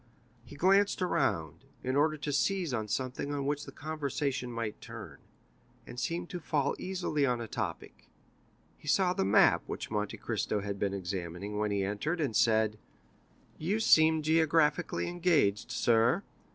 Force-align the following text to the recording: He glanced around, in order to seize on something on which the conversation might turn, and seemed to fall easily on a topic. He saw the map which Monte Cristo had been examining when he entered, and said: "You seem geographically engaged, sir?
He 0.43 0.55
glanced 0.55 0.99
around, 1.03 1.63
in 1.83 1.95
order 1.95 2.17
to 2.17 2.33
seize 2.33 2.73
on 2.73 2.87
something 2.87 3.31
on 3.31 3.45
which 3.45 3.65
the 3.65 3.71
conversation 3.71 4.51
might 4.51 4.81
turn, 4.81 5.19
and 5.85 5.99
seemed 5.99 6.27
to 6.31 6.39
fall 6.39 6.75
easily 6.79 7.23
on 7.23 7.39
a 7.39 7.47
topic. 7.47 8.07
He 8.79 8.87
saw 8.87 9.13
the 9.13 9.23
map 9.23 9.61
which 9.67 9.91
Monte 9.91 10.17
Cristo 10.17 10.61
had 10.61 10.79
been 10.79 10.95
examining 10.95 11.59
when 11.59 11.69
he 11.69 11.83
entered, 11.83 12.19
and 12.19 12.35
said: 12.35 12.79
"You 13.59 13.79
seem 13.79 14.23
geographically 14.23 15.07
engaged, 15.07 15.69
sir? 15.69 16.23